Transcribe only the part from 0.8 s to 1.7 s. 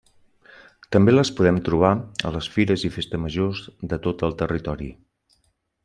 També les podem